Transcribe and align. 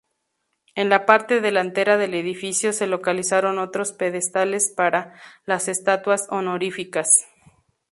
En 0.73 0.89
la 0.89 1.05
parte 1.05 1.41
delantera 1.41 1.95
del 1.95 2.15
edificio 2.15 2.73
se 2.73 2.87
localizaron 2.87 3.59
otros 3.59 3.91
pedestales 3.93 4.73
para 4.75 5.13
las 5.45 5.67
estatuas 5.67 6.25
honoríficas. 6.31 7.27